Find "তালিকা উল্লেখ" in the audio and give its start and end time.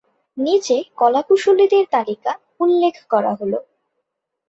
1.91-2.95